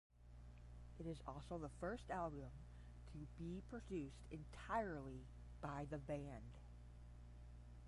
[0.97, 2.49] It is also the first album
[3.11, 5.27] to be produced entirely
[5.61, 6.57] by the band.